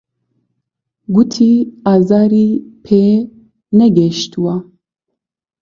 [1.13, 1.51] گوتی
[1.85, 2.49] ئازاری
[2.85, 3.05] پێ
[3.79, 4.55] نەگەیشتووە.